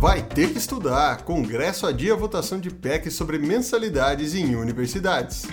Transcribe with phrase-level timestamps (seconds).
[0.00, 1.22] Vai ter que estudar.
[1.22, 5.46] Congresso adia a votação de PEC sobre mensalidades em universidades.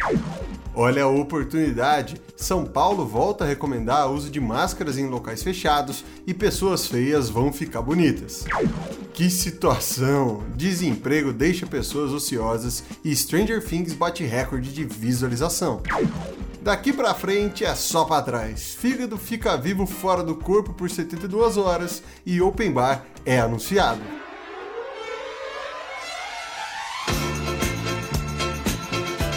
[0.75, 2.21] Olha a oportunidade.
[2.35, 7.29] São Paulo volta a recomendar o uso de máscaras em locais fechados e pessoas feias
[7.29, 8.43] vão ficar bonitas.
[9.13, 10.43] Que situação!
[10.55, 15.81] Desemprego deixa pessoas ociosas e Stranger Things bate recorde de visualização.
[16.61, 18.73] Daqui pra frente é só pra trás.
[18.73, 24.22] Fígado fica vivo fora do corpo por 72 horas e open bar é anunciado.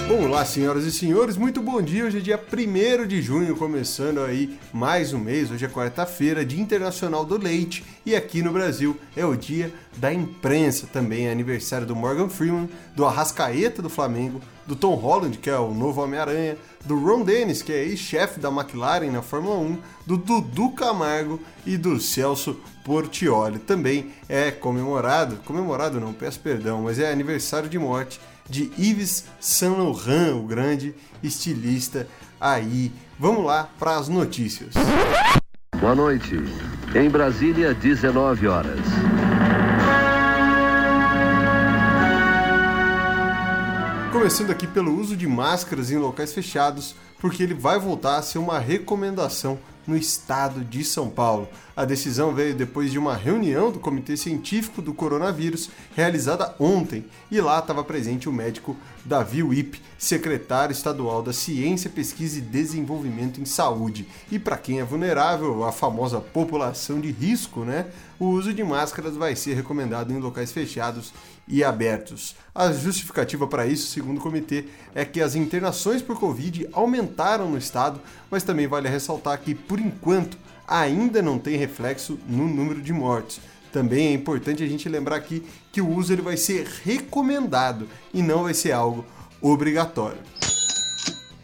[0.09, 2.05] Olá, senhoras e senhores, muito bom dia.
[2.05, 5.51] Hoje é dia 1 de junho, começando aí mais um mês.
[5.51, 10.15] Hoje é quarta-feira, Dia Internacional do Leite, e aqui no Brasil é o dia da
[10.15, 10.87] imprensa.
[10.87, 15.59] Também é aniversário do Morgan Freeman, do Arrascaeta do Flamengo, do Tom Holland, que é
[15.59, 20.17] o novo Homem-Aranha, do Ron Dennis, que é ex-chefe da McLaren na Fórmula 1, do
[20.17, 23.59] Dudu Camargo e do Celso Portioli.
[23.59, 29.77] Também é comemorado, comemorado não, peço perdão, mas é aniversário de morte de Yves Saint
[29.77, 32.07] Laurent, o grande estilista
[32.41, 32.93] aí.
[33.19, 34.75] Vamos lá para as notícias.
[35.81, 36.37] Boa noite.
[36.95, 38.81] Em Brasília, 19 horas.
[44.13, 48.39] Começando aqui pelo uso de máscaras em locais fechados, porque ele vai voltar a ser
[48.39, 51.49] uma recomendação no estado de São Paulo.
[51.77, 57.41] A decisão veio depois de uma reunião do Comitê Científico do Coronavírus realizada ontem e
[57.41, 63.45] lá estava presente o médico Davi Wip, secretário estadual da Ciência, Pesquisa e Desenvolvimento em
[63.45, 64.09] Saúde.
[64.33, 67.87] E para quem é vulnerável, a famosa população de risco, né?
[68.19, 71.13] O uso de máscaras vai ser recomendado em locais fechados
[71.47, 72.35] e abertos.
[72.55, 74.65] A justificativa para isso, segundo o comitê,
[74.95, 78.01] é que as internações por Covid aumentaram no estado,
[78.37, 80.37] mas também vale ressaltar que, por enquanto,
[80.69, 83.41] ainda não tem reflexo no número de mortes.
[83.73, 85.43] Também é importante a gente lembrar aqui
[85.73, 89.07] que o uso ele vai ser recomendado e não vai ser algo
[89.41, 90.19] obrigatório.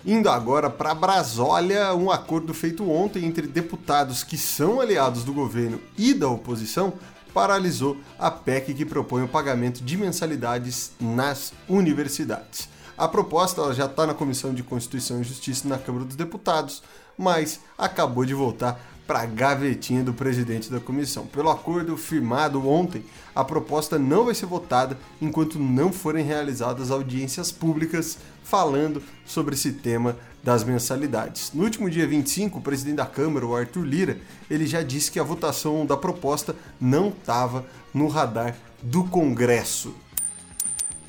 [0.05, 5.81] Indo agora para Brasólia, um acordo feito ontem entre deputados que são aliados do governo
[5.97, 6.93] e da oposição
[7.33, 12.69] paralisou a PEC que propõe o pagamento de mensalidades nas universidades.
[12.97, 16.83] A proposta já está na Comissão de Constituição e Justiça na Câmara dos Deputados,
[17.17, 21.27] mas acabou de voltar para a gavetinha do presidente da comissão.
[21.27, 23.05] Pelo acordo firmado ontem,
[23.35, 29.73] a proposta não vai ser votada enquanto não forem realizadas audiências públicas falando sobre esse
[29.73, 31.51] tema das mensalidades.
[31.53, 34.19] No último dia 25, o presidente da Câmara, o Arthur Lira,
[34.51, 39.95] ele já disse que a votação da proposta não estava no radar do Congresso.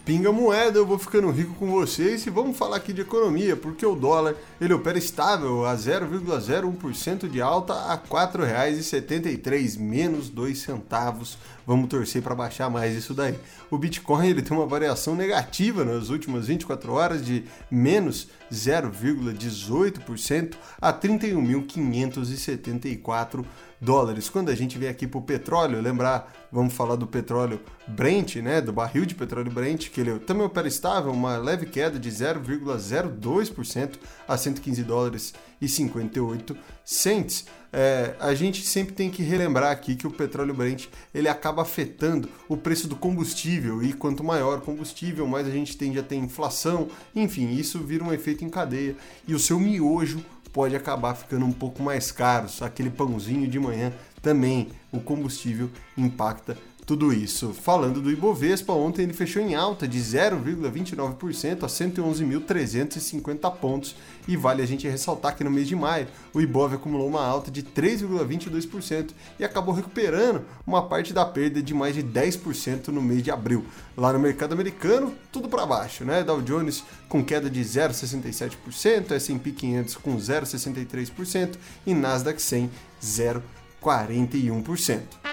[0.05, 3.85] Pinga moeda, eu vou ficando rico com vocês e vamos falar aqui de economia, porque
[3.85, 11.37] o dólar ele opera estável a 0,01% de alta a R$ 4,73, menos 2 centavos.
[11.65, 13.39] Vamos torcer para baixar mais isso daí.
[13.71, 20.91] O Bitcoin ele tem uma variação negativa nas últimas 24 horas de menos 0,18% a
[20.91, 23.45] 31.574
[23.83, 24.29] dólares.
[24.29, 28.61] Quando a gente vem aqui para o petróleo, lembrar, vamos falar do petróleo Brent, né,
[28.61, 33.95] do barril de petróleo Brent, que ele também opera estável, uma leve queda de 0,02%
[34.27, 36.55] a 115 dólares e 58
[36.85, 37.45] cents.
[37.75, 42.29] É, a gente sempre tem que relembrar aqui que o petróleo Brent ele acaba afetando
[42.47, 46.15] o preço do combustível e quanto maior o combustível, mais a gente tende a ter
[46.15, 48.95] inflação, enfim, isso vira um efeito em cadeia
[49.27, 52.47] e o seu miojo pode acabar ficando um pouco mais caro.
[52.61, 53.91] Aquele pãozinho de manhã
[54.21, 56.55] também, o combustível impacta
[56.85, 57.53] tudo isso.
[57.53, 63.95] Falando do Ibovespa, ontem ele fechou em alta de 0,29% a 111.350 pontos.
[64.27, 67.51] E vale a gente ressaltar que no mês de maio o Ibov acumulou uma alta
[67.51, 73.23] de 3,22% e acabou recuperando uma parte da perda de mais de 10% no mês
[73.23, 73.65] de abril.
[73.97, 76.23] Lá no mercado americano, tudo para baixo, né?
[76.23, 81.55] Dow Jones com queda de 0,67%, S&P 500 com 0,63%
[81.85, 85.32] e Nasdaq 100 0,41%.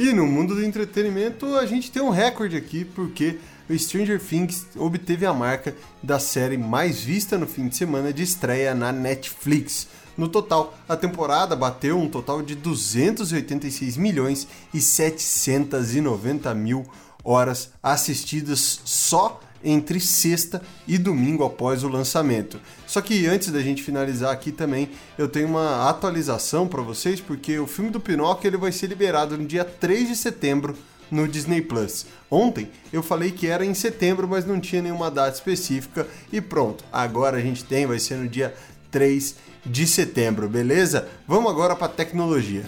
[0.00, 3.38] E no mundo do entretenimento a gente tem um recorde aqui, porque
[3.68, 8.22] o Stranger Things obteve a marca da série mais vista no fim de semana de
[8.22, 9.88] estreia na Netflix.
[10.16, 16.86] No total, a temporada bateu um total de 286 milhões e 790 mil
[17.24, 22.58] horas assistidas só entre sexta e domingo após o lançamento.
[22.86, 27.58] Só que antes da gente finalizar aqui também, eu tenho uma atualização para vocês, porque
[27.58, 30.76] o filme do Pinóquio ele vai ser liberado no dia 3 de setembro
[31.10, 32.06] no Disney Plus.
[32.30, 36.84] Ontem eu falei que era em setembro, mas não tinha nenhuma data específica e pronto.
[36.92, 38.54] Agora a gente tem, vai ser no dia
[38.90, 39.34] 3
[39.66, 41.08] de setembro, beleza?
[41.26, 42.64] Vamos agora para tecnologia.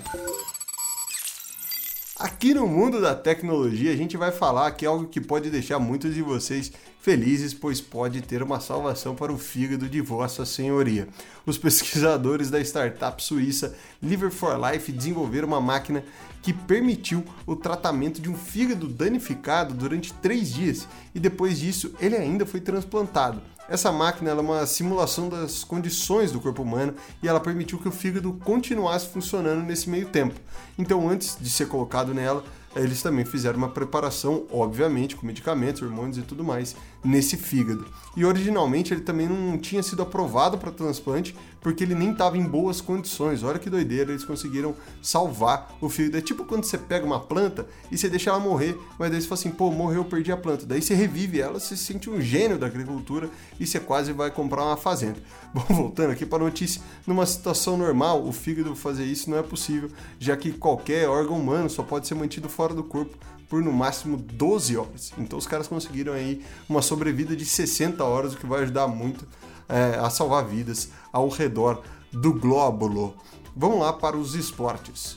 [2.43, 6.13] Aqui no mundo da tecnologia, a gente vai falar aqui algo que pode deixar muitos
[6.13, 11.07] de vocês felizes, pois pode ter uma salvação para o fígado de Vossa Senhoria.
[11.47, 16.05] Os pesquisadores da startup suíça Liver for Life desenvolveram uma máquina
[16.43, 22.17] que permitiu o tratamento de um fígado danificado durante três dias e depois disso ele
[22.17, 23.41] ainda foi transplantado.
[23.69, 27.93] Essa máquina é uma simulação das condições do corpo humano e ela permitiu que o
[27.93, 30.35] fígado continuasse funcionando nesse meio tempo.
[30.77, 32.32] Então, antes de ser colocado nela,
[32.75, 37.87] eles também fizeram uma preparação, obviamente, com medicamentos, hormônios e tudo mais, nesse fígado.
[38.15, 42.45] E originalmente ele também não tinha sido aprovado para transplante porque ele nem estava em
[42.45, 43.43] boas condições.
[43.43, 46.19] Olha que doideira, eles conseguiram salvar o fígado.
[46.19, 49.29] É tipo quando você pega uma planta e você deixa ela morrer, mas daí você
[49.29, 50.67] fala assim, pô, morreu, perdi a planta.
[50.67, 54.31] Daí você revive ela, você se sente um gênio da agricultura e você quase vai
[54.31, 55.19] comprar uma fazenda.
[55.55, 59.43] Bom, voltando aqui para a notícia, numa situação normal, o fígado fazer isso não é
[59.43, 63.17] possível, já que qualquer órgão humano só pode ser mantido fora do corpo
[63.53, 65.13] por no máximo 12 horas.
[65.19, 69.27] Então os caras conseguiram aí uma sobrevida de 60 horas, o que vai ajudar muito
[69.67, 73.15] é, a salvar vidas ao redor do glóbulo.
[73.57, 75.17] Vamos lá para os esportes.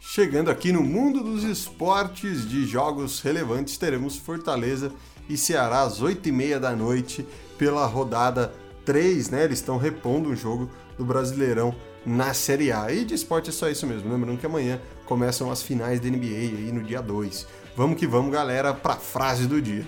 [0.00, 4.90] Chegando aqui no mundo dos esportes de jogos relevantes, teremos Fortaleza
[5.28, 7.26] e Ceará às 8h30 da noite
[7.58, 8.54] pela rodada
[8.86, 9.44] 3, né?
[9.44, 11.74] Eles estão repondo um jogo do Brasileirão
[12.06, 12.90] na Série A.
[12.90, 14.10] E de esporte é só isso mesmo.
[14.10, 17.46] Lembrando que amanhã começam as finais da NBA aí no dia 2.
[17.76, 19.84] Vamos que vamos, galera, para a frase do dia.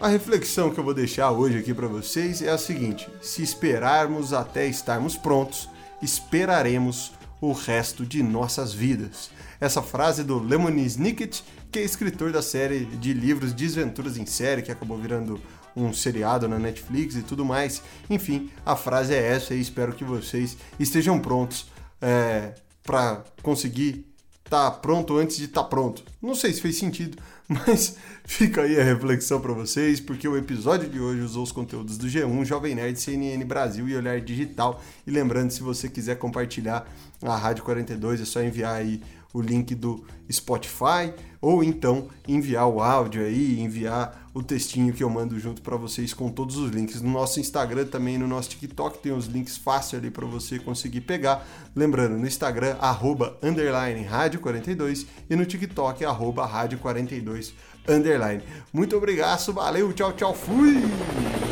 [0.00, 4.32] A reflexão que eu vou deixar hoje aqui para vocês é a seguinte: se esperarmos
[4.32, 5.68] até estarmos prontos,
[6.00, 9.30] esperaremos o resto de nossas vidas.
[9.60, 14.62] Essa frase do Lemony Snicket, que é escritor da série de livros Desventuras em Série,
[14.62, 15.38] que acabou virando
[15.76, 17.82] um seriado na Netflix e tudo mais.
[18.08, 21.66] Enfim, a frase é essa e espero que vocês estejam prontos
[22.00, 24.06] é, para conseguir
[24.46, 26.02] estar tá pronto antes de estar tá pronto.
[26.22, 27.18] Não sei se fez sentido,
[27.66, 31.98] mas fica aí a reflexão para vocês, porque o episódio de hoje usou os conteúdos
[31.98, 34.80] do G1, Jovem Nerd, CNN Brasil e Olhar Digital.
[35.04, 36.88] E lembrando, se você quiser compartilhar
[37.20, 39.02] a Rádio 42, é só enviar aí
[39.32, 45.10] o link do Spotify ou então enviar o áudio aí, enviar o textinho que eu
[45.10, 47.00] mando junto para vocês com todos os links.
[47.00, 51.00] No nosso Instagram também, no nosso TikTok tem os links fáceis ali para você conseguir
[51.00, 51.46] pegar.
[51.74, 57.39] Lembrando, no Instagram, arroba, underline, rádio 42 e no TikTok, arroba, rádio 42,
[57.88, 58.42] underline.
[58.72, 61.49] Muito obrigado, valeu, tchau, tchau, fui!